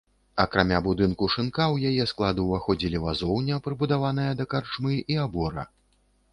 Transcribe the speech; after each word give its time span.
Акрамя 0.43 0.79
будынку 0.87 1.27
шынка, 1.33 1.67
у 1.75 1.77
яе 1.91 2.07
склад 2.13 2.41
уваходзілі 2.45 3.03
вазоўня, 3.05 3.61
прыбудаваная 3.69 4.29
да 4.43 4.51
карчмы 4.55 4.99
і 5.15 5.23
абора. 5.29 5.71